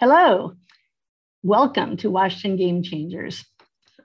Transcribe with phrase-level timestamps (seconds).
[0.00, 0.52] Hello,
[1.42, 3.44] welcome to Washington Game Changers.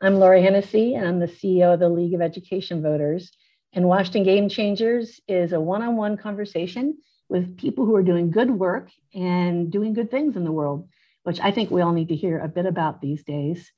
[0.02, 3.32] I'm Lauri Hennessey, and I'm the CEO of the League of Education Voters.
[3.74, 6.98] And Washington Game Changers is a one on one conversation
[7.30, 10.90] with people who are doing good work and doing good things in the world,
[11.26, 13.72] which I think we all need to hear a bit about these days.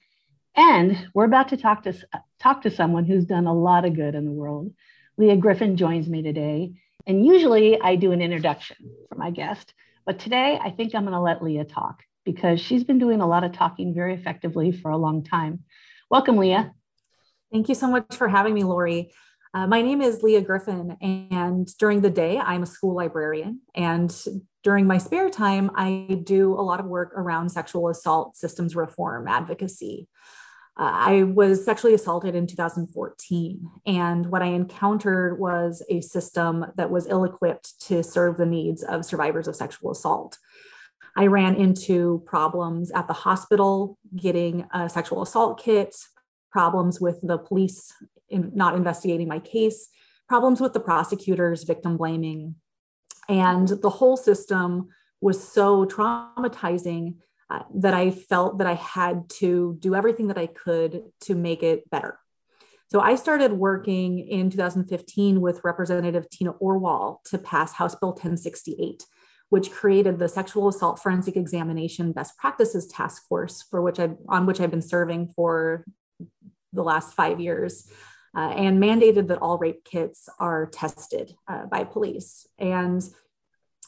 [0.55, 1.95] And we're about to talk to,
[2.39, 4.71] talk to someone who's done a lot of good in the world.
[5.17, 6.75] Leah Griffin joins me today.
[7.05, 8.77] And usually I do an introduction
[9.09, 9.73] for my guest,
[10.05, 13.27] but today I think I'm going to let Leah talk because she's been doing a
[13.27, 15.63] lot of talking very effectively for a long time.
[16.09, 16.73] Welcome, Leah.
[17.51, 19.11] Thank you so much for having me, Lauri.
[19.53, 23.61] Uh, my name is Leah Griffin, and during the day, I'm a school librarian.
[23.73, 24.13] And
[24.63, 29.29] during my spare time, I do a lot of work around sexual assault systems reform
[29.29, 30.09] advocacy.
[30.77, 37.07] I was sexually assaulted in 2014, and what I encountered was a system that was
[37.07, 40.37] ill equipped to serve the needs of survivors of sexual assault.
[41.15, 45.95] I ran into problems at the hospital getting a sexual assault kit,
[46.51, 47.93] problems with the police
[48.27, 49.87] in not investigating my case,
[50.27, 52.55] problems with the prosecutors, victim blaming.
[53.29, 54.89] And the whole system
[55.21, 57.15] was so traumatizing
[57.49, 61.63] uh, that I felt that I had to do everything that I could to make
[61.63, 62.19] it better.
[62.91, 69.03] So I started working in 2015 with Representative Tina Orwall to pass House Bill 1068
[69.49, 74.45] which created the Sexual Assault Forensic Examination Best Practices Task Force, for which I on
[74.45, 75.85] which I've been serving for
[76.73, 77.87] the last five years,
[78.35, 82.47] uh, and mandated that all rape kits are tested uh, by police.
[82.57, 83.01] And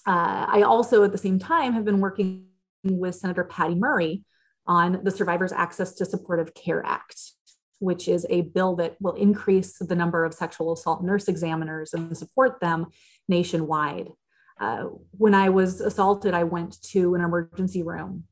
[0.06, 2.47] uh, I also, at the same time, have been working
[2.92, 4.24] with Senator Patty Murray
[4.66, 7.20] on the Survivors Access to Supportive Care Act,
[7.80, 12.18] which is a bill that will increase the number of sexual assault nurse examiners and
[12.18, 12.88] support them
[13.28, 14.10] nationwide.
[14.60, 18.24] Uh, when I was assaulted, I went to an emergency room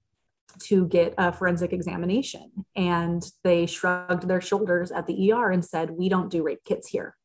[0.63, 2.51] to get a forensic examination.
[2.75, 6.87] And they shrugged their shoulders at the ER and said, We don't do rape kits
[6.87, 7.15] here.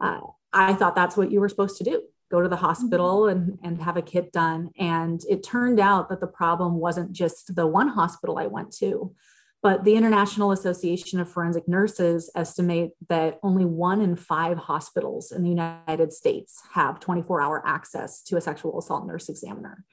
[0.00, 0.20] Uh,
[0.52, 2.02] I thought that's what you were supposed to do
[2.32, 4.70] go to the hospital and, and have a kit done.
[4.78, 9.14] And it turned out that the problem wasn't just the one hospital I went to,
[9.62, 15.42] but the International Association of Forensic Nurses estimate that only one in five hospitals in
[15.42, 19.84] the United States have 24 hour access to a sexual assault nurse examiner,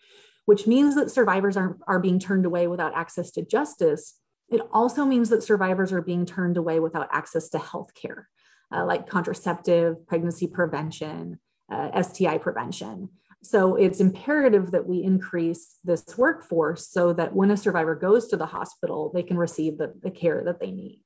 [0.46, 4.18] which means that survivors are, are being turned away without access to justice.
[4.50, 8.30] It also means that survivors are being turned away without access to health care,
[8.74, 11.40] uh, like contraceptive, pregnancy prevention,
[11.72, 13.10] uh, STI prevention.
[13.42, 18.38] So it's imperative that we increase this workforce so that when a survivor goes to
[18.38, 21.04] the hospital, they can receive the, the care that they need.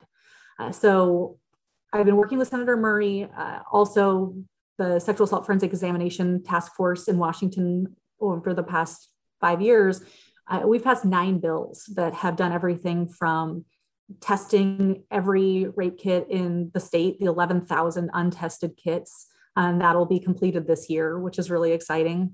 [0.60, 1.38] Uh, so
[1.92, 4.36] I've been working with Senator Murray, uh, also
[4.80, 9.10] the Sexual Assault Forensic Examination Task Force in Washington over the past
[9.40, 10.02] five years.
[10.48, 13.66] Uh, we've passed nine bills that have done everything from
[14.20, 20.68] testing every rape kit in the state, the 11,000 untested kits, and that'll be completed
[20.68, 22.34] this year, which is really exciting.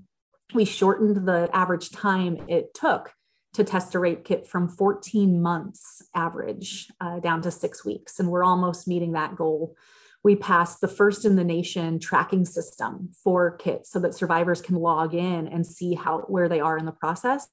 [0.54, 3.12] We shortened the average time it took
[3.52, 8.28] to test a rape kit from 14 months average uh, down to six weeks, and
[8.30, 9.74] we're almost meeting that goal.
[10.22, 14.76] We passed the first in the nation tracking system for kits so that survivors can
[14.76, 17.48] log in and see how where they are in the process.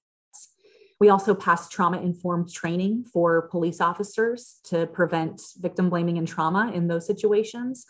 [1.00, 6.72] We also passed trauma informed training for police officers to prevent victim blaming and trauma
[6.74, 7.86] in those situations.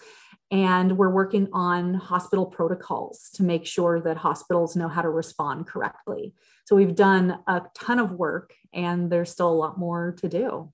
[0.49, 5.67] And we're working on hospital protocols to make sure that hospitals know how to respond
[5.67, 6.33] correctly.
[6.65, 10.71] So we've done a ton of work and there's still a lot more to do.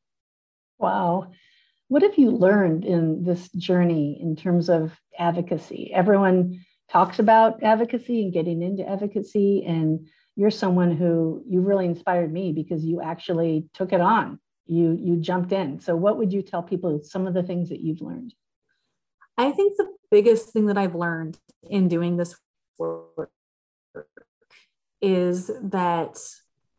[0.78, 1.32] Wow.
[1.88, 5.92] What have you learned in this journey in terms of advocacy?
[5.94, 12.32] Everyone talks about advocacy and getting into advocacy, and you're someone who you really inspired
[12.32, 14.40] me because you actually took it on.
[14.66, 15.80] You you jumped in.
[15.80, 18.34] So what would you tell people some of the things that you've learned?
[19.38, 22.36] I think the biggest thing that I've learned in doing this
[22.78, 23.32] work
[25.02, 26.18] is that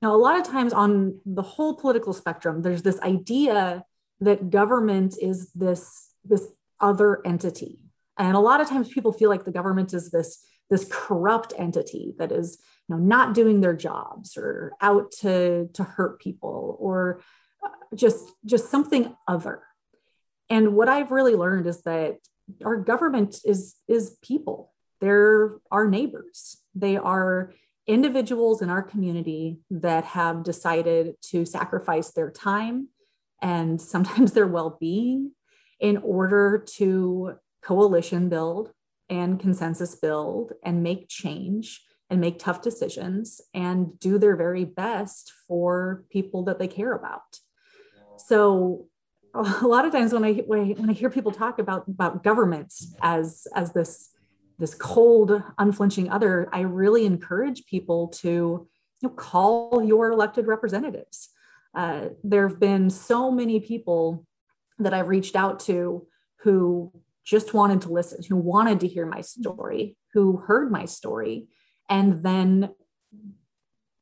[0.00, 3.84] you know, a lot of times on the whole political spectrum, there's this idea
[4.20, 6.46] that government is this this
[6.80, 7.78] other entity,
[8.18, 12.14] and a lot of times people feel like the government is this this corrupt entity
[12.18, 12.58] that is
[12.88, 17.20] you know not doing their jobs or out to to hurt people or
[17.64, 19.62] uh, just just something other.
[20.50, 22.18] And what i've really learned is that
[22.64, 24.72] our government is is people.
[25.00, 26.58] They're our neighbors.
[26.74, 27.52] They are
[27.86, 32.88] individuals in our community that have decided to sacrifice their time
[33.42, 35.32] and sometimes their well-being
[35.80, 38.72] in order to coalition build
[39.10, 45.32] and consensus build and make change and make tough decisions and do their very best
[45.46, 47.40] for people that they care about.
[48.16, 48.86] So
[49.62, 53.46] a lot of times when I when I hear people talk about about governments as
[53.54, 54.10] as this
[54.58, 58.68] this cold, unflinching other, I really encourage people to you
[59.02, 61.30] know, call your elected representatives.
[61.74, 64.24] Uh, there have been so many people
[64.78, 66.06] that I've reached out to
[66.40, 66.92] who
[67.24, 71.48] just wanted to listen, who wanted to hear my story, who heard my story,
[71.88, 72.70] and then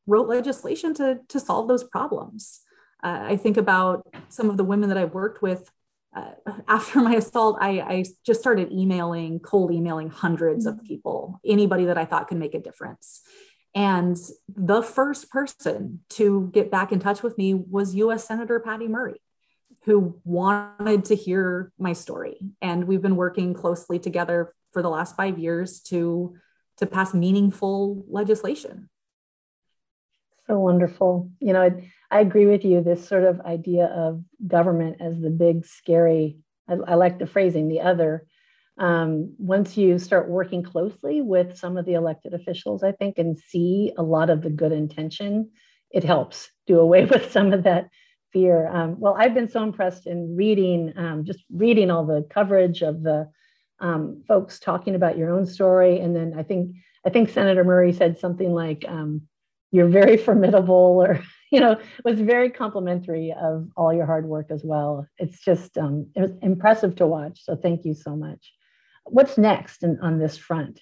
[0.06, 2.60] wrote legislation to, to solve those problems.
[3.02, 5.70] Uh, I think about some of the women that I've worked with.
[6.14, 6.32] Uh,
[6.68, 11.98] after my assault, I, I, just started emailing, cold emailing hundreds of people, anybody that
[11.98, 13.22] I thought could make a difference.
[13.74, 14.16] And
[14.54, 19.20] the first person to get back in touch with me was US Senator Patty Murray,
[19.84, 22.38] who wanted to hear my story.
[22.60, 26.36] And we've been working closely together for the last five years to,
[26.78, 28.90] to pass meaningful legislation.
[30.52, 31.30] So wonderful.
[31.40, 32.82] You know, I, I agree with you.
[32.82, 36.36] This sort of idea of government as the big, scary,
[36.68, 38.26] I, I like the phrasing, the other.
[38.76, 43.38] Um, once you start working closely with some of the elected officials, I think, and
[43.38, 45.52] see a lot of the good intention,
[45.90, 47.88] it helps do away with some of that
[48.30, 48.68] fear.
[48.68, 53.02] Um, well, I've been so impressed in reading, um, just reading all the coverage of
[53.02, 53.30] the
[53.80, 56.76] um, folks talking about your own story, and then I think
[57.06, 59.22] I think Senator Murray said something like, um,
[59.72, 61.20] "You're very formidable," or
[61.52, 65.06] you know, was very complimentary of all your hard work as well.
[65.18, 67.44] It's just um, it was impressive to watch.
[67.44, 68.52] So thank you so much.
[69.04, 70.80] What's next in, on this front?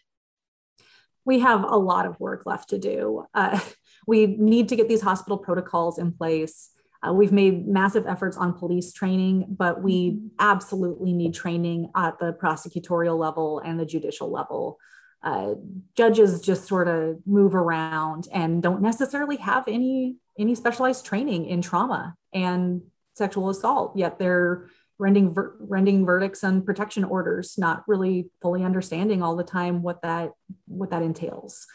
[1.25, 3.25] We have a lot of work left to do.
[3.35, 3.59] Uh,
[4.07, 6.71] we need to get these hospital protocols in place.
[7.03, 10.27] Uh, we've made massive efforts on police training, but we mm-hmm.
[10.39, 14.79] absolutely need training at the prosecutorial level and the judicial level.
[15.23, 15.53] Uh,
[15.97, 21.61] judges just sort of move around and don't necessarily have any any specialized training in
[21.61, 22.81] trauma and
[23.15, 24.71] sexual assault yet they're
[25.01, 30.03] rending ver- rending verdicts and protection orders not really fully understanding all the time what
[30.03, 30.33] that
[30.67, 31.67] what that entails.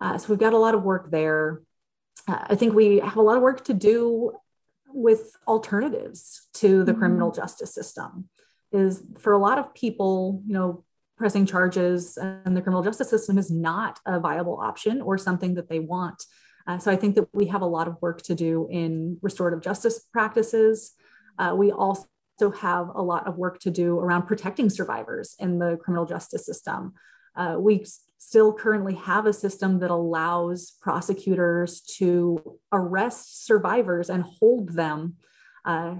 [0.00, 1.62] Uh, so we've got a lot of work there.
[2.28, 4.32] Uh, i think we have a lot of work to do
[4.88, 7.00] with alternatives to the mm-hmm.
[7.00, 8.28] criminal justice system.
[8.72, 10.84] Is for a lot of people you know
[11.20, 15.68] pressing charges and the criminal justice system is not a viable option or something that
[15.68, 16.24] they want.
[16.66, 19.60] Uh, so i think that we have a lot of work to do in restorative
[19.60, 20.94] justice practices.
[21.38, 22.06] Uh, we also
[22.62, 26.94] have a lot of work to do around protecting survivors in the criminal justice system.
[27.36, 27.84] Uh, we
[28.16, 35.16] still currently have a system that allows prosecutors to arrest survivors and hold them
[35.66, 35.96] uh,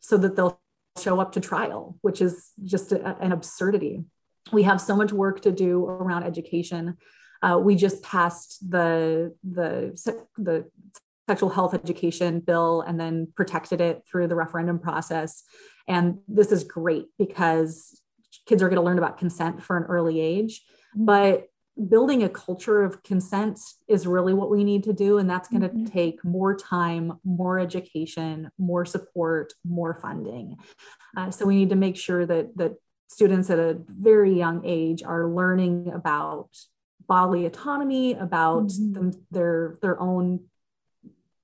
[0.00, 0.60] so that they'll
[0.98, 4.04] show up to trial, which is just a, an absurdity.
[4.52, 6.96] We have so much work to do around education.
[7.42, 9.98] Uh, we just passed the the
[10.36, 10.70] the
[11.28, 15.44] sexual health education bill and then protected it through the referendum process.
[15.86, 18.00] And this is great because
[18.46, 20.62] kids are going to learn about consent for an early age.
[20.94, 21.46] But
[21.88, 25.62] building a culture of consent is really what we need to do and that's going
[25.62, 25.86] to mm-hmm.
[25.86, 30.56] take more time more education more support more funding
[31.16, 32.74] uh, so we need to make sure that that
[33.10, 36.48] students at a very young age are learning about
[37.08, 38.92] bodily autonomy about mm-hmm.
[38.92, 40.44] them, their their own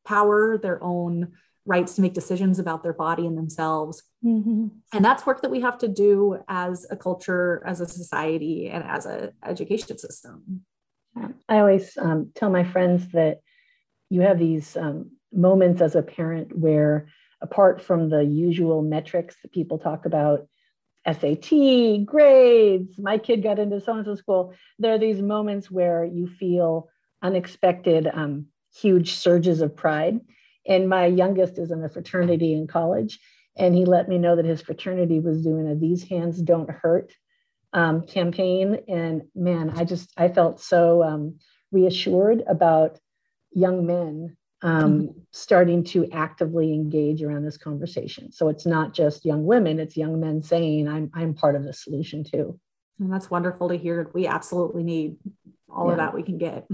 [0.05, 1.33] power their own
[1.67, 4.05] rights to make decisions about their body and themselves.
[4.25, 4.69] Mm-hmm.
[4.93, 8.85] And that's work that we have to do as a culture, as a society, and
[8.85, 10.65] as an education system.
[11.49, 13.41] I always um, tell my friends that
[14.11, 17.09] you have these um, moments as a parent where,
[17.41, 20.47] apart from the usual metrics that people talk about,
[21.07, 26.05] SAT, grades, my kid got into so and so school, there are these moments where
[26.05, 26.89] you feel
[27.23, 30.21] unexpected, um, huge surges of pride
[30.67, 33.19] and my youngest is in a fraternity in college.
[33.57, 37.13] And he let me know that his fraternity was doing a These Hands Don't Hurt
[37.73, 38.79] um, campaign.
[38.89, 41.39] And man, I just, I felt so um,
[41.73, 42.99] reassured about
[43.53, 44.37] young men
[44.67, 45.19] um, mm-hmm.
[45.31, 48.33] starting to actively engage around this conversation.
[48.33, 51.73] So it's not just young women, it's young men saying, I'm, I'm part of the
[51.73, 52.59] solution too.
[52.99, 54.11] And that's wonderful to hear.
[54.13, 55.19] We absolutely need
[55.69, 55.93] all yeah.
[55.93, 56.67] of that we can get.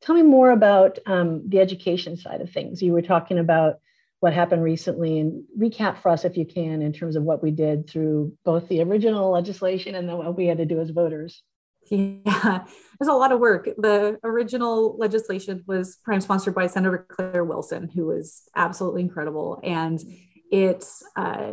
[0.00, 2.82] Tell me more about um, the education side of things.
[2.82, 3.76] You were talking about
[4.18, 7.52] what happened recently and recap for us if you can in terms of what we
[7.52, 11.44] did through both the original legislation and then what we had to do as voters.
[12.24, 12.64] Yeah,
[12.98, 13.68] there's a lot of work.
[13.78, 20.00] The original legislation was prime sponsored by Senator Claire Wilson, who was absolutely incredible, and
[20.50, 21.52] it's uh,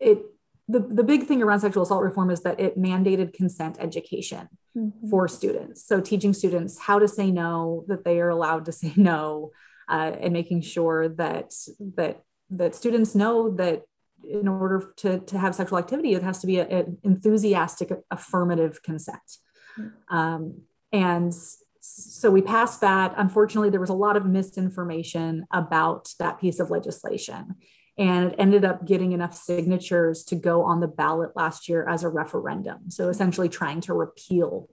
[0.00, 0.22] it
[0.68, 5.08] the, the big thing around sexual assault reform is that it mandated consent education mm-hmm.
[5.08, 5.86] for students.
[5.86, 9.52] So teaching students how to say no, that they are allowed to say no,
[9.88, 11.54] uh, and making sure that
[11.96, 13.82] that that students know that
[14.24, 19.38] in order to, to have sexual activity, it has to be an enthusiastic, affirmative consent.
[19.78, 20.16] Mm-hmm.
[20.16, 21.34] Um, and
[21.80, 23.14] so we passed that.
[23.16, 27.56] Unfortunately, there was a lot of misinformation about that piece of legislation.
[27.96, 32.04] And it ended up getting enough signatures to go on the ballot last year as
[32.04, 32.90] a referendum.
[32.90, 34.68] So essentially trying to repeal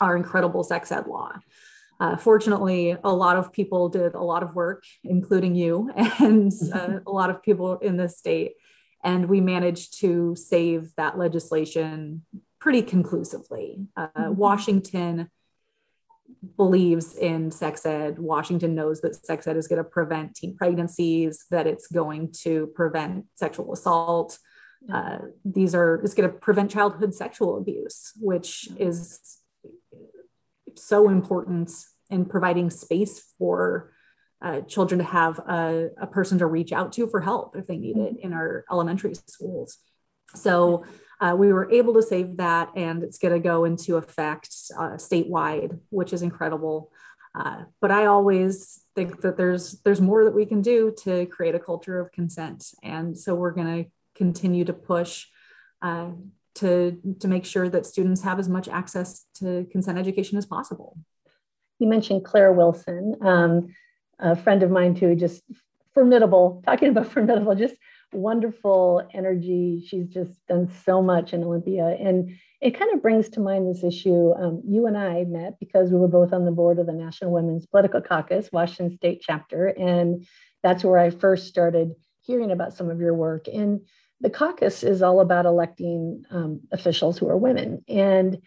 [0.00, 1.32] our incredible sex ed law.
[2.00, 6.98] Uh, fortunately, a lot of people did a lot of work, including you and uh,
[7.06, 8.52] a lot of people in the state.
[9.04, 12.24] And we managed to save that legislation
[12.58, 13.86] pretty conclusively.
[13.96, 14.36] Uh, mm-hmm.
[14.36, 15.30] Washington
[16.56, 18.18] believes in sex ed.
[18.18, 22.68] Washington knows that sex ed is going to prevent teen pregnancies, that it's going to
[22.74, 24.38] prevent sexual assault.
[24.92, 29.38] Uh, these are, it's going to prevent childhood sexual abuse, which is
[30.74, 31.70] so important
[32.10, 33.93] in providing space for
[34.44, 37.78] uh, children to have a, a, person to reach out to for help if they
[37.78, 39.78] need it in our elementary schools.
[40.34, 40.84] So
[41.18, 44.96] uh, we were able to save that and it's going to go into effect uh,
[44.96, 46.92] statewide, which is incredible.
[47.34, 51.54] Uh, but I always think that there's there's more that we can do to create
[51.54, 55.26] a culture of consent, and so we're going to continue to push
[55.82, 56.10] uh,
[56.56, 60.96] to to make sure that students have as much access to consent education as possible.
[61.80, 63.74] You mentioned Claire Wilson, um,
[64.18, 65.42] a friend of mine too, just
[65.92, 66.62] formidable.
[66.64, 67.74] Talking about formidable, just
[68.12, 69.84] wonderful energy.
[69.86, 71.96] She's just done so much in Olympia.
[71.98, 74.32] And it kind of brings to mind this issue.
[74.32, 77.32] Um, you and I met because we were both on the board of the National
[77.32, 79.66] Women's Political Caucus, Washington State chapter.
[79.66, 80.26] And
[80.62, 81.92] that's where I first started
[82.22, 83.48] hearing about some of your work.
[83.52, 83.80] And
[84.20, 87.84] the caucus is all about electing um, officials who are women.
[87.88, 88.38] And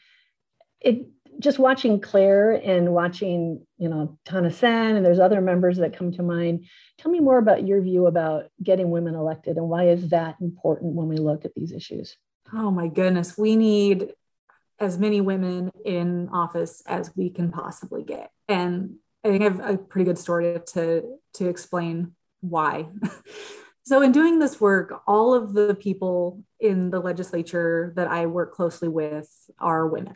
[0.80, 1.06] it
[1.40, 6.12] just watching Claire and watching, you know, Tana Senn, and there's other members that come
[6.14, 6.66] to mind.
[6.98, 10.96] Tell me more about your view about getting women elected and why is that important
[10.96, 12.18] when we look at these issues?
[12.54, 14.14] Oh my goodness, we need
[14.80, 18.32] as many women in office as we can possibly get.
[18.48, 22.88] And I think I have a pretty good story to, to explain why.
[23.84, 28.54] so, in doing this work, all of the people in the legislature that I work
[28.54, 29.28] closely with
[29.60, 30.16] are women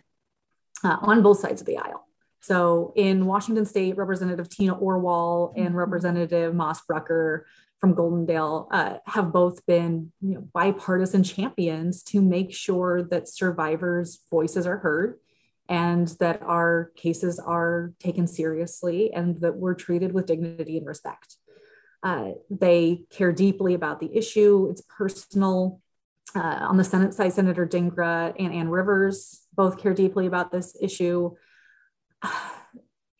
[0.83, 2.07] uh, on both sides of the aisle.
[2.41, 5.77] So in Washington State, Representative Tina Orwall and mm-hmm.
[5.77, 7.43] Representative Mosbrucker
[7.79, 14.19] from Goldendale uh, have both been you know, bipartisan champions to make sure that survivors'
[14.29, 15.19] voices are heard
[15.69, 21.37] and that our cases are taken seriously and that we're treated with dignity and respect.
[22.03, 24.67] Uh, they care deeply about the issue.
[24.71, 25.79] It's personal.
[26.35, 30.75] Uh, on the Senate side, Senator Dhingra and Ann Rivers both care deeply about this
[30.81, 31.35] issue.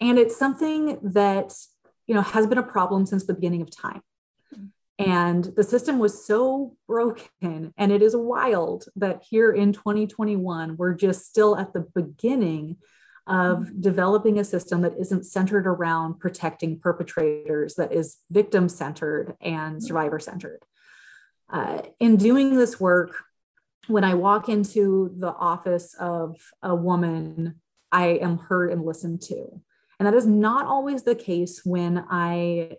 [0.01, 1.53] And it's something that,
[2.07, 4.01] you know, has been a problem since the beginning of time.
[4.97, 7.73] And the system was so broken.
[7.77, 12.77] And it is wild that here in 2021, we're just still at the beginning
[13.27, 19.83] of developing a system that isn't centered around protecting perpetrators, that is victim centered and
[19.83, 20.63] survivor centered.
[21.49, 23.23] Uh, in doing this work,
[23.87, 27.61] when I walk into the office of a woman,
[27.91, 29.61] I am heard and listened to.
[29.99, 32.77] And that is not always the case when I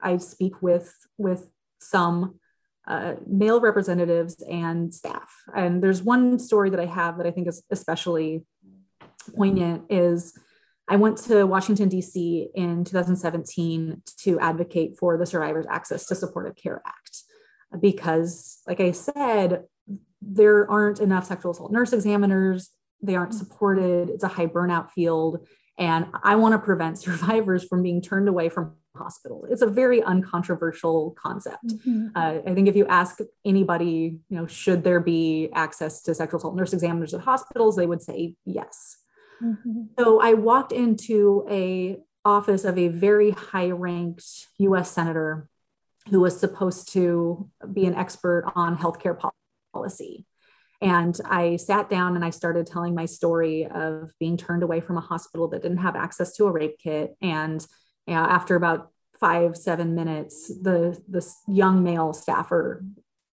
[0.00, 2.40] I speak with with some
[2.86, 5.30] uh, male representatives and staff.
[5.54, 8.44] And there's one story that I have that I think is especially
[9.34, 10.38] poignant is
[10.86, 12.48] I went to Washington, D.C.
[12.54, 17.22] in 2017 to advocate for the Survivors Access to Supportive Care Act
[17.80, 19.64] because, like I said,
[20.26, 22.70] there aren't enough sexual assault nurse examiners,
[23.02, 25.46] they aren't supported, it's a high burnout field.
[25.76, 29.48] And I want to prevent survivors from being turned away from hospitals.
[29.50, 31.66] It's a very uncontroversial concept.
[31.66, 32.08] Mm-hmm.
[32.14, 36.38] Uh, I think if you ask anybody, you know, should there be access to sexual
[36.38, 38.98] assault nurse examiners at hospitals, they would say yes.
[39.42, 39.82] Mm-hmm.
[39.98, 45.48] So I walked into a office of a very high ranked US senator
[46.10, 49.18] who was supposed to be an expert on healthcare
[49.74, 50.24] policy.
[50.80, 54.96] And I sat down and I started telling my story of being turned away from
[54.96, 57.14] a hospital that didn't have access to a rape kit.
[57.20, 57.64] And
[58.06, 62.84] you know, after about five, seven minutes, the this young male staffer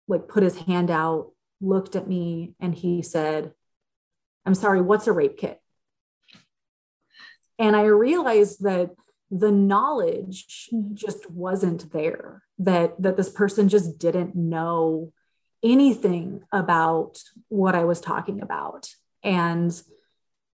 [0.07, 1.31] like put his hand out,
[1.61, 3.53] looked at me, and he said,
[4.45, 5.59] I'm sorry, what's a rape kit?
[7.57, 8.91] And I realized that
[9.29, 10.95] the knowledge mm-hmm.
[10.95, 15.13] just wasn't there, that, that this person just didn't know
[15.63, 18.89] anything about what I was talking about.
[19.23, 19.71] And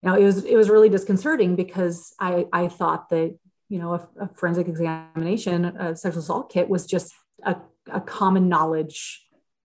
[0.03, 3.37] you know, it was it was really disconcerting because I I thought that
[3.69, 7.13] you know a, a forensic examination, a sexual assault kit was just
[7.45, 7.57] a,
[7.91, 9.25] a common knowledge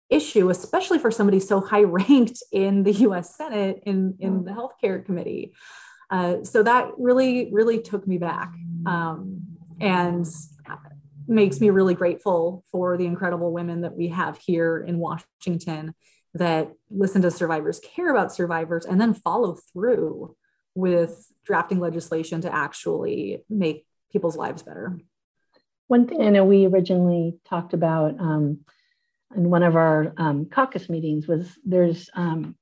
[0.09, 3.35] issue, especially for somebody so high ranked in the U.S.
[3.35, 5.53] Senate in in the healthcare committee.
[6.09, 8.53] Uh, so that really really took me back,
[8.85, 9.41] um,
[9.79, 10.25] and
[11.27, 15.93] makes me really grateful for the incredible women that we have here in Washington
[16.33, 20.35] that listen to survivors, care about survivors, and then follow through
[20.75, 24.99] with drafting legislation to actually make people's lives better.
[25.87, 28.59] One thing I know we originally talked about um,
[29.35, 32.55] in one of our um, caucus meetings was there's um,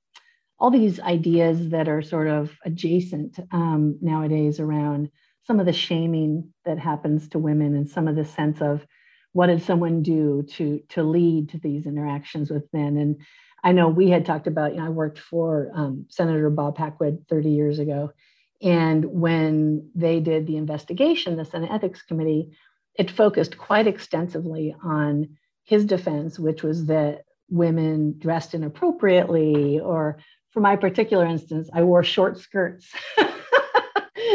[0.59, 5.09] all these ideas that are sort of adjacent um, nowadays around
[5.43, 8.85] some of the shaming that happens to women and some of the sense of
[9.33, 12.97] what did someone do to to lead to these interactions with men?
[12.97, 13.17] And
[13.63, 17.25] i know we had talked about you know i worked for um, senator bob packwood
[17.29, 18.11] 30 years ago.
[18.63, 22.57] And when they did the investigation the senate ethics committee
[22.95, 30.19] it focused quite extensively on his defense which was that women dressed inappropriately or
[30.51, 32.89] for my particular instance i wore short skirts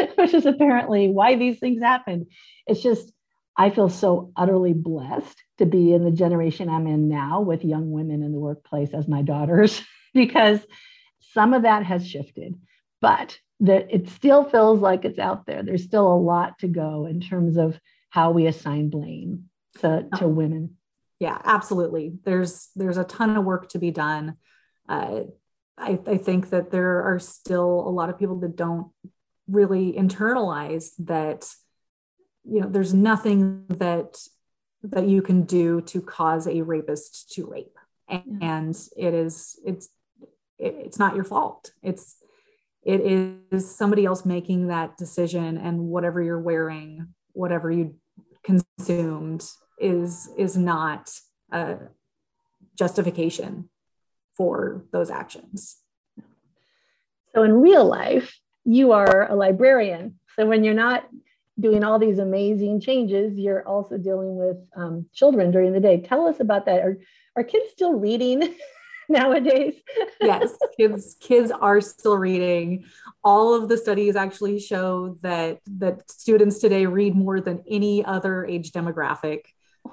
[0.17, 2.26] which is apparently why these things happen.
[2.67, 3.12] It's just,
[3.57, 7.91] I feel so utterly blessed to be in the generation I'm in now with young
[7.91, 9.83] women in the workplace as my daughters,
[10.15, 10.61] because
[11.33, 12.55] some of that has shifted,
[13.00, 15.62] but that it still feels like it's out there.
[15.62, 17.79] There's still a lot to go in terms of
[18.11, 19.45] how we assign blame
[19.81, 20.76] to, to women.
[21.19, 22.12] Yeah, absolutely.
[22.25, 24.37] There's there's a ton of work to be done.
[24.88, 25.23] Uh,
[25.79, 28.88] I, I think that there are still a lot of people that don't
[29.49, 31.49] really internalize that
[32.45, 34.19] you know there's nothing that
[34.83, 37.76] that you can do to cause a rapist to rape.
[38.09, 39.88] And, and it is it's
[40.59, 41.73] it's not your fault.
[41.83, 42.17] It's
[42.83, 47.95] it is somebody else making that decision and whatever you're wearing whatever you
[48.43, 49.45] consumed
[49.79, 51.11] is is not
[51.53, 51.76] a
[52.79, 53.69] justification
[54.37, 55.76] for those actions.
[57.35, 60.19] So in real life you are a librarian.
[60.35, 61.09] So when you're not
[61.59, 66.00] doing all these amazing changes, you're also dealing with um, children during the day.
[66.00, 66.81] Tell us about that.
[66.81, 66.99] Are,
[67.37, 68.55] are kids still reading
[69.09, 69.75] nowadays?
[70.21, 72.85] yes, kids kids are still reading.
[73.23, 78.45] All of the studies actually show that that students today read more than any other
[78.45, 79.43] age demographic.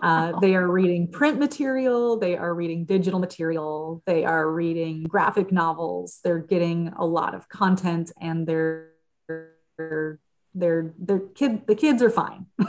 [0.01, 5.51] Uh, they are reading print material, they are reading digital material, they are reading graphic
[5.51, 6.19] novels.
[6.23, 8.91] They're getting a lot of content, and they're
[9.27, 10.19] they're
[10.55, 12.45] they're, they're kid the kids are fine.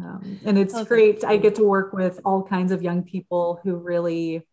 [0.00, 0.84] um, and it's okay.
[0.84, 1.24] great.
[1.24, 4.46] I get to work with all kinds of young people who really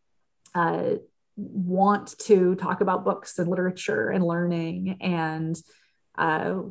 [0.54, 0.96] uh,
[1.38, 5.56] want to talk about books and literature and learning and
[6.18, 6.62] uh,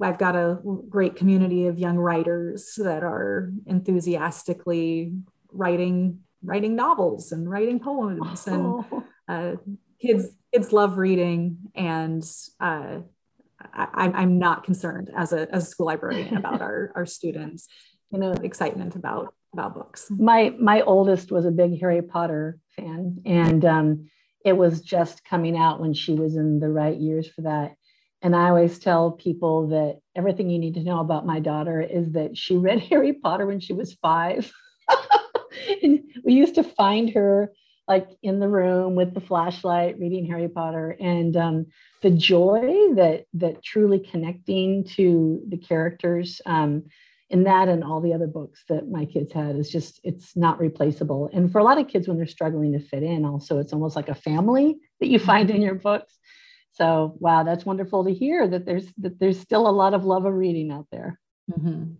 [0.00, 0.58] I've got a
[0.88, 5.14] great community of young writers that are enthusiastically
[5.52, 9.04] writing writing novels and writing poems and oh.
[9.28, 9.52] uh,
[10.00, 12.22] kids kids love reading and
[12.60, 12.98] uh,
[13.74, 17.66] I, am not concerned as a, as a school librarian about our, our students
[18.12, 23.20] you know excitement about about books my my oldest was a big harry potter fan
[23.24, 24.10] and um,
[24.44, 27.74] it was just coming out when she was in the right years for that
[28.22, 32.12] and I always tell people that everything you need to know about my daughter is
[32.12, 34.50] that she read Harry Potter when she was five.
[35.82, 37.52] and we used to find her
[37.86, 40.96] like in the room with the flashlight reading Harry Potter.
[41.00, 41.66] And um,
[42.02, 42.60] the joy
[42.96, 46.84] that that truly connecting to the characters um,
[47.30, 50.58] in that and all the other books that my kids had is just it's not
[50.58, 51.30] replaceable.
[51.32, 53.96] And for a lot of kids when they're struggling to fit in, also it's almost
[53.96, 56.17] like a family that you find in your books
[56.78, 60.24] so wow, that's wonderful to hear that there's that there's still a lot of love
[60.24, 61.18] of reading out there.
[61.50, 61.94] Mm-hmm.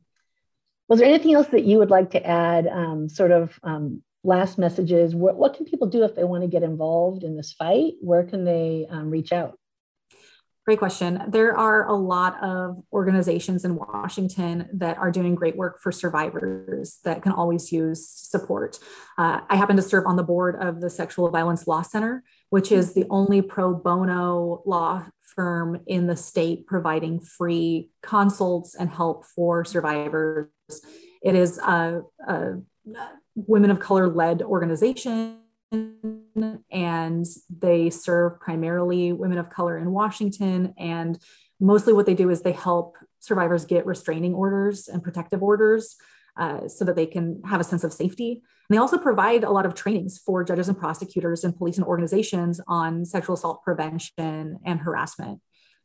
[0.89, 2.67] Was there anything else that you would like to add?
[2.69, 5.15] Um, sort of um, last messages.
[5.15, 7.95] What, what can people do if they want to get involved in this fight?
[8.01, 9.59] Where can they um, reach out?
[10.69, 11.23] Great question.
[11.29, 16.99] There are a lot of organizations in Washington that are doing great work for survivors
[17.05, 18.79] that can always use support.
[19.17, 22.71] Uh, I happen to serve on the board of the Sexual Violence Law Center, which
[22.71, 29.25] is the only pro bono law firm in the state providing free consults and help
[29.25, 30.51] for survivors.
[31.23, 32.57] It is a, a
[33.35, 35.39] women of color led organization
[35.73, 40.75] and they serve primarily women of color in Washington.
[40.79, 41.19] And
[41.61, 45.97] mostly what they do is they help survivors get restraining orders and protective orders.
[46.39, 48.43] uh, so that they can have a sense of safety.
[48.69, 51.87] And they also provide a lot of trainings for judges and prosecutors and police and
[51.87, 55.41] organizations on sexual assault prevention and harassment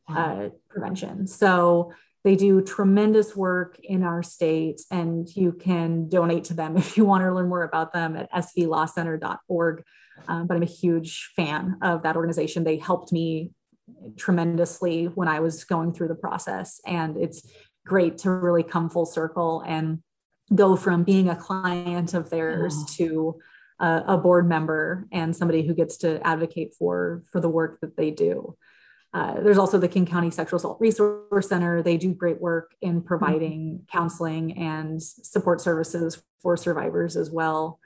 [0.08, 1.26] uh, prevention.
[1.26, 1.92] So
[2.24, 7.04] they do tremendous work in our state, and you can donate to them if you
[7.04, 9.84] want to learn more about them at svlawcenter.org.
[10.28, 12.64] Um, but I'm a huge fan of that organization.
[12.64, 13.50] They helped me
[14.16, 17.46] tremendously when I was going through the process, and it's
[17.84, 20.02] great to really come full circle and
[20.54, 22.86] go from being a client of theirs oh.
[22.96, 23.38] to
[23.80, 27.96] a, a board member and somebody who gets to advocate for for the work that
[27.96, 28.56] they do.
[29.14, 31.82] Uh, there's also the King County Sexual Assault Resource Center.
[31.82, 33.96] They do great work in providing mm-hmm.
[33.96, 37.78] counseling and support services for survivors as well.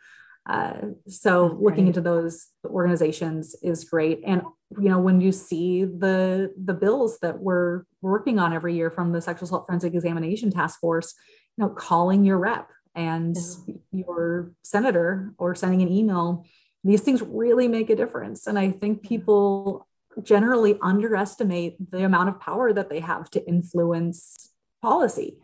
[0.49, 0.73] Uh,
[1.07, 1.88] so That's looking great.
[1.88, 4.23] into those organizations is great.
[4.27, 4.43] And
[4.81, 9.12] you know, when you see the the bills that we're working on every year from
[9.12, 11.14] the Sexual Assault Forensic Examination Task Force,
[11.57, 13.37] you know, calling your rep and
[13.67, 13.75] yeah.
[13.93, 16.47] your senator or sending an email,
[16.85, 18.47] these things really make a difference.
[18.47, 19.88] And I think people
[20.22, 24.50] generally underestimate the amount of power that they have to influence
[24.83, 25.38] policy.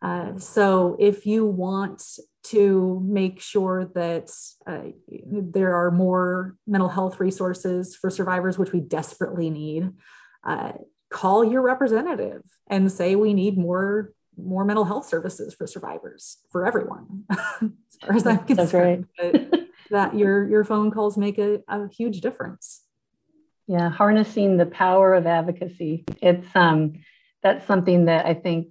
[0.00, 2.02] Uh, so if you want
[2.44, 4.30] to make sure that
[4.66, 9.90] uh, there are more mental health resources for survivors, which we desperately need,
[10.44, 10.72] uh,
[11.10, 16.64] call your representative and say we need more more mental health services for survivors for
[16.64, 19.50] everyone as far as i'm concerned right.
[19.90, 22.82] that your your phone calls make a, a huge difference
[23.68, 26.04] yeah, harnessing the power of advocacy.
[26.22, 26.94] It's um,
[27.42, 28.68] that's something that I think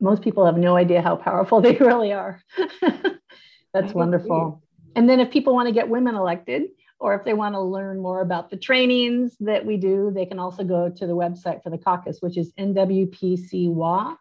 [0.00, 2.40] most people have no idea how powerful they really are.
[3.74, 4.62] that's wonderful.
[4.96, 6.62] And then if people want to get women elected,
[6.98, 10.38] or if they want to learn more about the trainings that we do, they can
[10.38, 14.16] also go to the website for the caucus, which is nwpcwa.org.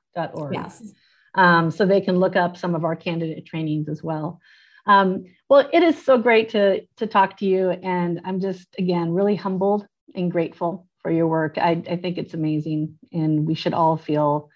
[0.54, 0.92] Yes.
[1.36, 4.42] Um, so they can look up some of our candidate trainings as well.
[4.86, 9.14] Um, well, it is so great to to talk to you, and I'm just again
[9.14, 11.58] really humbled and grateful for your work.
[11.58, 14.50] I, I think it's amazing, and we should all feel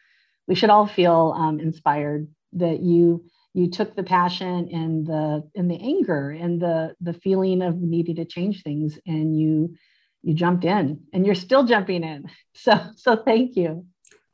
[0.48, 5.70] we should all feel um, inspired that you you took the passion and the and
[5.70, 9.76] the anger and the the feeling of needing to change things, and you
[10.24, 12.30] you jumped in, and you're still jumping in.
[12.54, 13.86] So so thank you.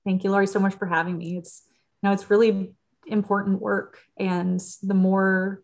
[0.06, 1.38] Thank you, Lauri, so much for having me.
[1.38, 1.64] It's
[2.02, 2.74] you know it's really
[3.06, 5.62] important work, and the more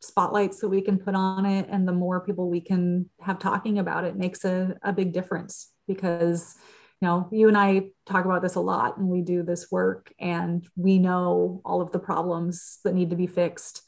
[0.00, 3.78] spotlights that we can put on it and the more people we can have talking
[3.78, 6.54] about it makes a, a big difference because
[7.00, 10.12] you know you and i talk about this a lot and we do this work
[10.18, 13.82] and we know all of the problems that need to be fixed.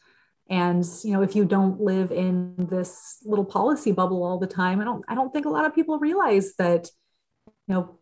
[0.50, 4.80] And you know if you don't live in this little policy bubble all the time
[4.80, 6.88] i don't i don't think a lot of people realize that
[7.66, 7.98] you know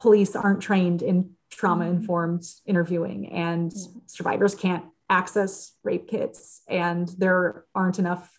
[0.00, 3.72] police aren't trained in trauma informed interviewing and
[4.06, 8.36] survivors can't access rape kits and there aren't enough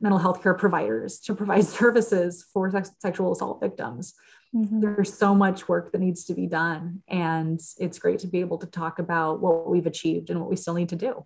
[0.00, 4.14] mental health care providers to provide services for sex- sexual assault victims.
[4.54, 4.80] Mm-hmm.
[4.80, 7.02] There's so much work that needs to be done.
[7.08, 10.56] And it's great to be able to talk about what we've achieved and what we
[10.56, 11.24] still need to do.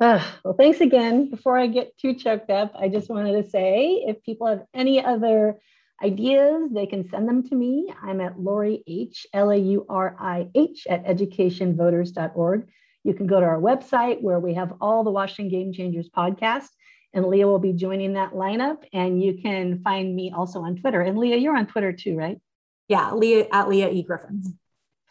[0.00, 1.30] Uh, well, thanks again.
[1.30, 5.02] Before I get too choked up, I just wanted to say if people have any
[5.02, 5.60] other
[6.02, 7.94] ideas, they can send them to me.
[8.02, 12.68] I'm at Lauri H, L A U R I H, at educationvoters.org.
[13.04, 16.68] You can go to our website where we have all the Washington Game Changers podcast,
[17.12, 18.84] and Leah will be joining that lineup.
[18.92, 21.02] And you can find me also on Twitter.
[21.02, 22.40] And Leah, you're on Twitter too, right?
[22.88, 24.02] Yeah, Leah at Leah E.
[24.02, 24.58] Griffin.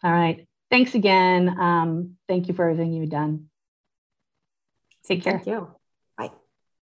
[0.03, 0.47] All right.
[0.69, 1.47] Thanks again.
[1.47, 3.49] Um, thank you for everything you've done.
[5.05, 5.33] Take care.
[5.33, 5.75] Thank you.